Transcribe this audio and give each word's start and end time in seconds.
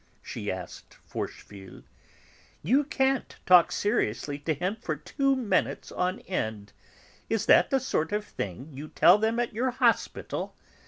she 0.23 0.51
asked 0.51 0.97
Forcheville. 1.07 1.83
"You 2.63 2.85
can't 2.85 3.35
talk 3.45 3.71
seriously 3.71 4.39
to 4.39 4.53
him 4.55 4.77
for 4.77 4.95
two 4.95 5.35
minutes 5.35 5.91
on 5.91 6.21
end. 6.21 6.73
Is 7.29 7.45
that 7.45 7.69
the 7.69 7.79
sort 7.79 8.11
of 8.11 8.25
thing 8.25 8.71
you 8.73 8.87
tell 8.87 9.19
them 9.19 9.39
at 9.39 9.53
your 9.53 9.69
hospital?" 9.69 10.55